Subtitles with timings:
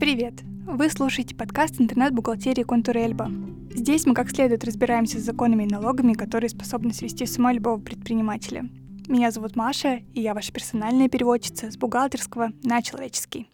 [0.00, 0.32] Привет!
[0.66, 3.30] Вы слушаете подкаст интернет-бухгалтерии Контур Эльба.
[3.68, 7.78] Здесь мы как следует разбираемся с законами и налогами, которые способны свести с ума любого
[7.78, 8.64] предпринимателя.
[9.08, 13.50] Меня зовут Маша, и я ваша персональная переводчица с бухгалтерского на человеческий.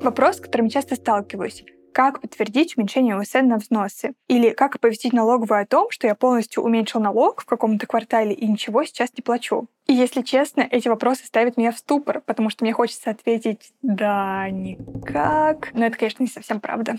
[0.00, 5.60] Вопрос, с которым часто сталкиваюсь как подтвердить уменьшение УСН на взносы, или как оповестить налоговую
[5.60, 9.66] о том, что я полностью уменьшил налог в каком-то квартале и ничего сейчас не плачу.
[9.86, 14.48] И если честно, эти вопросы ставят меня в ступор, потому что мне хочется ответить «да,
[14.48, 15.70] никак».
[15.74, 16.96] Но это, конечно, не совсем правда.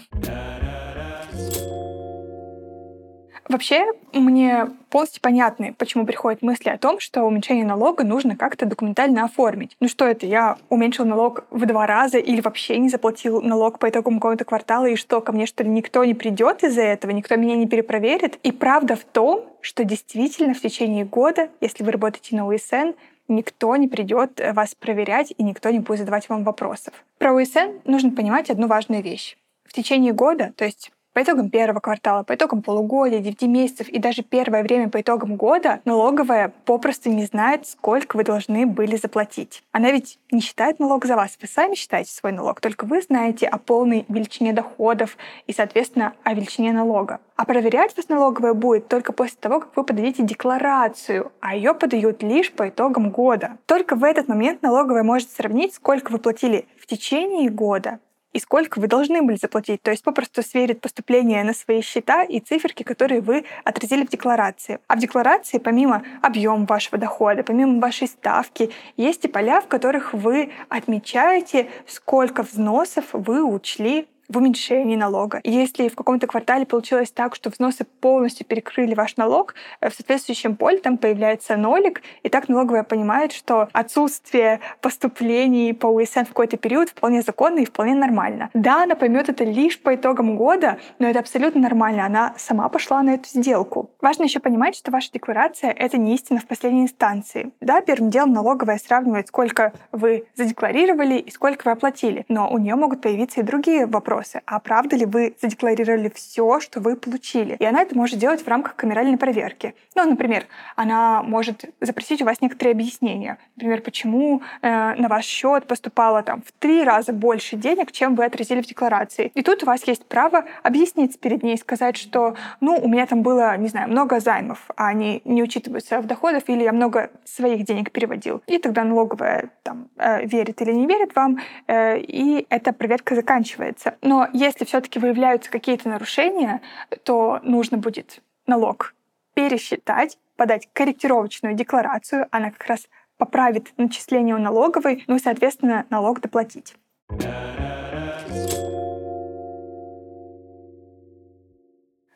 [3.50, 9.26] Вообще, мне полностью понятны, почему приходят мысли о том, что уменьшение налога нужно как-то документально
[9.26, 9.76] оформить.
[9.80, 13.90] Ну что это, я уменьшил налог в два раза или вообще не заплатил налог по
[13.90, 17.36] итогам какого-то квартала, и что, ко мне что ли никто не придет из-за этого, никто
[17.36, 18.40] меня не перепроверит?
[18.44, 22.92] И правда в том, что действительно в течение года, если вы работаете на УСН,
[23.28, 26.94] никто не придет вас проверять и никто не будет задавать вам вопросов.
[27.18, 29.38] Про УСН нужно понимать одну важную вещь.
[29.66, 34.00] В течение года, то есть по итогам первого квартала, по итогам полугодия, 9 месяцев и
[34.00, 39.64] даже первое время по итогам года налоговая попросту не знает, сколько вы должны были заплатить.
[39.72, 43.48] Она ведь не считает налог за вас, вы сами считаете свой налог, только вы знаете
[43.48, 47.20] о полной величине доходов и, соответственно, о величине налога.
[47.36, 52.24] А проверять вас налоговая будет только после того, как вы подадите декларацию, а ее подают
[52.24, 53.58] лишь по итогам года.
[53.66, 58.00] Только в этот момент налоговая может сравнить, сколько вы платили в течение года
[58.34, 59.82] и сколько вы должны были заплатить.
[59.82, 64.80] То есть попросту сверит поступление на свои счета и циферки, которые вы отразили в декларации.
[64.88, 70.14] А в декларации помимо объема вашего дохода, помимо вашей ставки, есть и поля, в которых
[70.14, 75.42] вы отмечаете, сколько взносов вы учли в уменьшении налога.
[75.44, 80.56] Если в каком-то квартале получилось так, что взносы полностью перекрыли ваш налог, э, в соответствующем
[80.56, 86.58] поле там появляется нолик, и так налоговая понимает, что отсутствие поступлений по УСН в какой-то
[86.58, 88.50] период вполне законно и вполне нормально.
[88.54, 92.06] Да, она поймет это лишь по итогам года, но это абсолютно нормально.
[92.06, 93.92] Она сама пошла на эту сделку.
[94.02, 97.52] Важно еще понимать, что ваша декларация— это не истина в последней инстанции.
[97.62, 102.76] Да, первым делом налоговая сравнивает, сколько вы задекларировали и сколько вы оплатили, но у нее
[102.76, 104.42] могут появиться и другие вопросы вопросы.
[104.46, 107.56] А правда ли вы задекларировали все, что вы получили?
[107.60, 109.76] И она это может делать в рамках камеральной проверки.
[109.96, 113.38] Ну, например, она может запросить у вас некоторые объяснения.
[113.56, 118.26] Например, почему э, на ваш счет поступало там в три раза больше денег, чем вы
[118.26, 119.32] отразили в декларации.
[119.34, 123.22] И тут у вас есть право объяснить перед ней, сказать, что, ну, у меня там
[123.22, 127.66] было, не знаю, много займов, а они не учитываются в доходах, или я много своих
[127.66, 128.42] денег переводил.
[128.48, 133.96] И тогда налоговая там э, верит или не верит вам, э, и эта проверка заканчивается.
[134.04, 136.62] Но если все-таки выявляются какие-то нарушения,
[137.04, 138.94] то нужно будет налог
[139.34, 146.20] пересчитать, подать корректировочную декларацию, она как раз поправит начисление у налоговой, ну и, соответственно, налог
[146.20, 146.76] доплатить.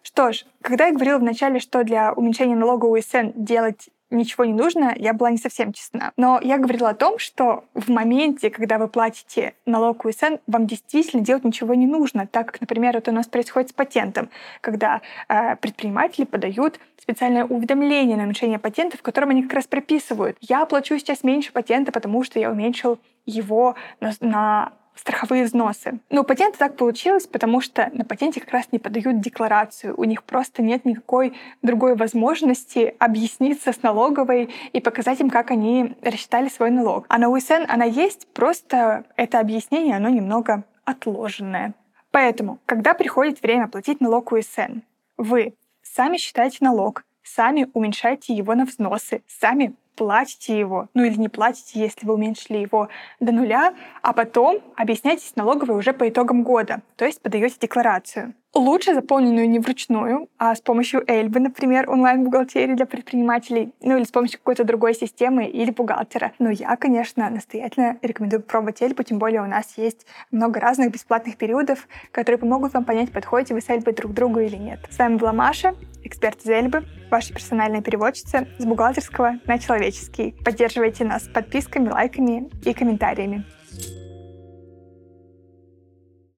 [0.02, 4.94] Что ж, когда я говорила вначале, что для уменьшения налога УСН делать ничего не нужно,
[4.96, 6.12] я была не совсем честна.
[6.18, 11.24] Но я говорила о том, что в моменте, когда вы платите налог УСН, вам действительно
[11.24, 14.30] делать ничего не нужно, так как, например, это у нас происходит с патентом,
[14.62, 20.38] когда э, предприниматели подают специальное уведомление на уменьшение патента, в котором они как раз прописывают,
[20.42, 26.00] я плачу сейчас меньше патента, потому что я уменьшил его на, на страховые взносы.
[26.10, 29.94] Но у патента так получилось, потому что на патенте как раз не подают декларацию.
[29.98, 35.96] У них просто нет никакой другой возможности объясниться с налоговой и показать им, как они
[36.02, 37.06] рассчитали свой налог.
[37.10, 41.74] А на УСН она есть, просто это объяснение, оно немного отложенное.
[42.12, 44.80] Поэтому, когда приходит время платить налог УСН,
[45.18, 51.28] вы сами считаете налог, сами уменьшаете его на взносы, сами платите его, ну или не
[51.28, 52.88] платите, если вы уменьшили его
[53.20, 58.34] до нуля, а потом объясняйтесь налоговой уже по итогам года, то есть подаете декларацию.
[58.54, 64.12] Лучше заполненную не вручную, а с помощью Эльбы, например, онлайн-бухгалтерии для предпринимателей, ну или с
[64.12, 66.32] помощью какой-то другой системы или бухгалтера.
[66.40, 71.38] Но я, конечно, настоятельно рекомендую пробовать Эльбу, тем более у нас есть много разных бесплатных
[71.38, 74.80] периодов, которые помогут вам понять, подходите вы с Эльбой друг другу или нет.
[74.90, 75.76] С вами была Маша,
[76.08, 80.36] эксперт из Эльбы, ваша персональная переводчица с бухгалтерского на человеческий.
[80.44, 83.46] Поддерживайте нас подписками, лайками и комментариями.